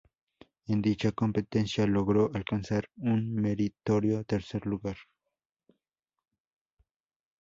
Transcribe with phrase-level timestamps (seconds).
[0.65, 4.97] En dicha competencia, logró alcanzar un meritorio tercer lugar.